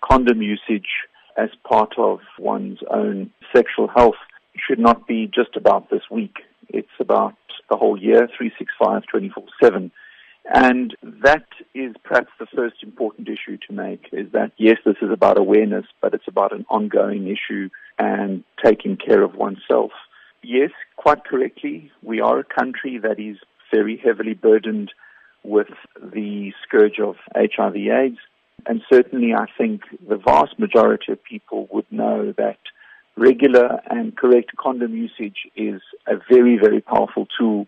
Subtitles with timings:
[0.00, 0.88] condom usage
[1.36, 4.16] as part of one's own sexual health
[4.56, 6.36] should not be just about this week.
[6.68, 7.34] It's about
[7.68, 9.90] the whole year, 365, 24 7.
[10.52, 15.10] And that is perhaps the first important issue to make is that yes, this is
[15.10, 19.92] about awareness, but it's about an ongoing issue and taking care of oneself.
[20.42, 23.36] Yes, quite correctly, we are a country that is
[23.72, 24.90] very heavily burdened
[25.44, 25.68] with
[26.02, 28.18] the scourge of HIV AIDS.
[28.66, 32.58] And certainly I think the vast majority of people would know that
[33.16, 37.66] regular and correct condom usage is a very, very powerful tool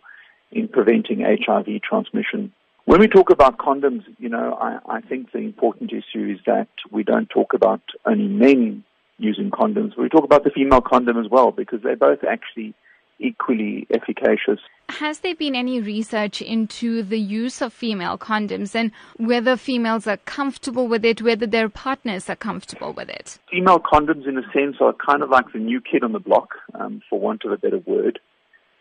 [0.50, 2.52] in preventing HIV transmission.
[2.84, 6.68] When we talk about condoms, you know, I, I think the important issue is that
[6.90, 8.84] we don't talk about only men
[9.18, 9.96] using condoms.
[9.96, 12.74] We talk about the female condom as well because they're both actually
[13.22, 14.60] equally efficacious.
[14.88, 20.18] Has there been any research into the use of female condoms and whether females are
[20.18, 23.38] comfortable with it, whether their partners are comfortable with it?
[23.50, 26.50] Female condoms, in a sense, are kind of like the new kid on the block,
[26.74, 28.18] um, for want of a better word.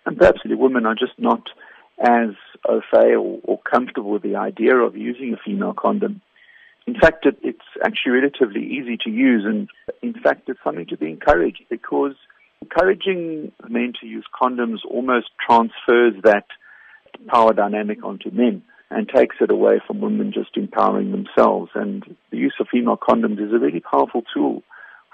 [0.06, 1.48] And perhaps the women are just not
[2.00, 2.32] as
[2.68, 6.22] au fait or, or, comfortable with the idea of using a female condom.
[6.88, 9.70] In fact, it, it's actually relatively easy to use, and
[10.02, 12.16] in fact, it's something to be encouraged because
[12.62, 16.46] encouraging men to use condoms almost transfers that
[17.28, 21.72] power dynamic onto men and takes it away from women just empowering themselves.
[21.76, 24.64] And the use of female condoms is a really powerful tool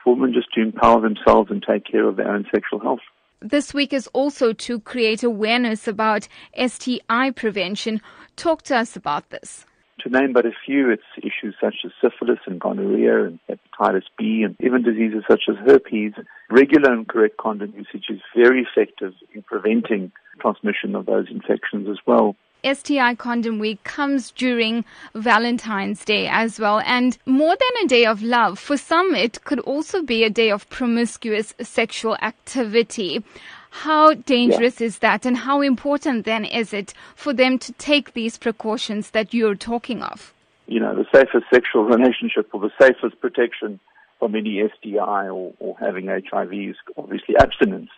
[0.04, 3.02] for women just to empower themselves and take care of their own sexual health.
[3.40, 8.02] This week is also to create awareness about STI prevention.
[8.36, 9.66] Talk to us about this.
[10.02, 14.44] To name but a few, it's issues such as syphilis and gonorrhea and hepatitis B
[14.44, 16.14] and even diseases such as herpes.
[16.52, 21.98] Regular and correct condom usage is very effective in preventing transmission of those infections as
[22.06, 22.36] well.
[22.64, 26.82] STI Condom Week comes during Valentine's Day as well.
[26.86, 30.52] And more than a day of love, for some it could also be a day
[30.52, 33.24] of promiscuous sexual activity.
[33.70, 34.88] How dangerous yeah.
[34.88, 39.34] is that, and how important then is it for them to take these precautions that
[39.34, 40.34] you're talking of?
[40.68, 43.80] You know, the safest sexual relationship or the safest protection
[44.20, 47.90] from any STI or, or having HIV is obviously abstinence.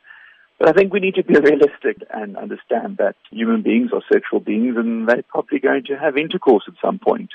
[0.57, 4.41] But I think we need to be realistic and understand that human beings are sexual
[4.41, 7.29] beings and they're probably going to have intercourse at some point.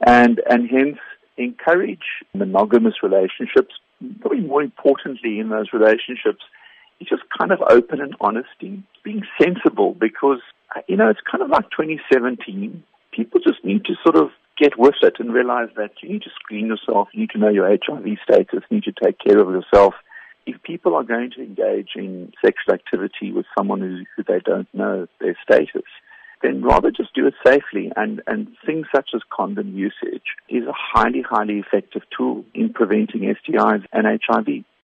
[0.00, 0.98] And, and hence
[1.36, 3.74] encourage monogamous relationships,
[4.20, 6.44] probably more importantly in those relationships,
[7.00, 10.40] is just kind of open and honesty, being sensible because,
[10.74, 12.82] uh, you know, it's kind of like 2017.
[13.12, 16.30] People just need to sort of get with it and realize that you need to
[16.30, 19.50] screen yourself, you need to know your HIV status, you need to take care of
[19.50, 19.94] yourself.
[20.46, 24.68] If people are going to engage in sexual activity with someone who, who they don't
[24.74, 25.88] know their status,
[26.42, 27.90] then rather just do it safely.
[27.96, 33.22] And, and things such as condom usage is a highly, highly effective tool in preventing
[33.22, 34.64] STIs and HIV.